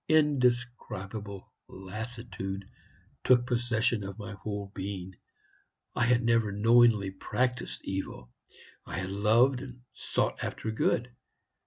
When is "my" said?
4.17-4.33